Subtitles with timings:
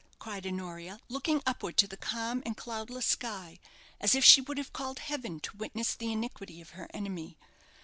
[0.17, 3.59] cried Honoria, looking upward to the calm and cloudless sky,
[3.99, 7.37] as if she would have called heaven to witness the iniquity of her enemy.